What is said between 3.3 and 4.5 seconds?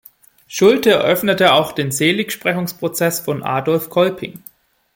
Adolph Kolping.